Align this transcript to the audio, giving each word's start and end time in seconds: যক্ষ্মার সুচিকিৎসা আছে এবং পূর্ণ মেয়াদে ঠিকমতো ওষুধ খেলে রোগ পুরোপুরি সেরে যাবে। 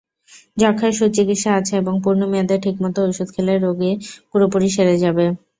যক্ষ্মার 0.57 0.91
সুচিকিৎসা 0.99 1.51
আছে 1.59 1.73
এবং 1.81 1.93
পূর্ণ 2.03 2.21
মেয়াদে 2.31 2.55
ঠিকমতো 2.63 2.99
ওষুধ 3.03 3.29
খেলে 3.35 3.53
রোগ 3.57 3.79
পুরোপুরি 4.31 4.67
সেরে 4.75 4.95
যাবে। 5.03 5.25